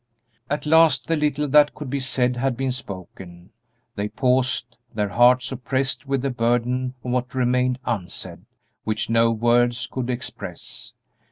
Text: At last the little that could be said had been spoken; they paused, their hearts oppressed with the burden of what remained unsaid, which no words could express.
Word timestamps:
At 0.49 0.65
last 0.65 1.07
the 1.07 1.15
little 1.15 1.47
that 1.49 1.75
could 1.75 1.91
be 1.91 1.99
said 1.99 2.35
had 2.37 2.57
been 2.57 2.71
spoken; 2.71 3.51
they 3.93 4.07
paused, 4.09 4.77
their 4.95 5.09
hearts 5.09 5.51
oppressed 5.51 6.07
with 6.07 6.23
the 6.23 6.31
burden 6.31 6.95
of 7.03 7.11
what 7.11 7.35
remained 7.35 7.77
unsaid, 7.85 8.45
which 8.83 9.11
no 9.11 9.29
words 9.29 9.85
could 9.85 10.09
express. 10.09 10.93